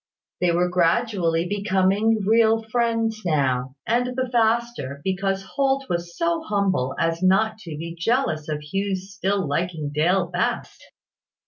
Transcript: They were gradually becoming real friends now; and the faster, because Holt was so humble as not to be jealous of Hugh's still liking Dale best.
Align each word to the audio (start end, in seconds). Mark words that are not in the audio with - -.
They 0.39 0.51
were 0.51 0.67
gradually 0.67 1.47
becoming 1.47 2.23
real 2.25 2.63
friends 2.63 3.21
now; 3.23 3.75
and 3.85 4.07
the 4.15 4.29
faster, 4.31 4.99
because 5.03 5.43
Holt 5.43 5.85
was 5.91 6.17
so 6.17 6.41
humble 6.41 6.95
as 6.97 7.21
not 7.21 7.59
to 7.59 7.77
be 7.77 7.95
jealous 7.99 8.49
of 8.49 8.61
Hugh's 8.63 9.13
still 9.13 9.47
liking 9.47 9.91
Dale 9.93 10.25
best. 10.25 10.83